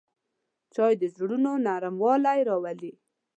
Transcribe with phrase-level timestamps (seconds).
[0.73, 2.91] چای د زړونو نرموالی راولي